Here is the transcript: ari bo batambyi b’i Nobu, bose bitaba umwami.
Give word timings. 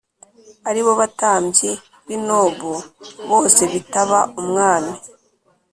ari 0.69 0.81
bo 0.85 0.91
batambyi 0.99 1.71
b’i 2.05 2.17
Nobu, 2.25 2.73
bose 3.29 3.61
bitaba 3.73 4.19
umwami. 4.41 4.93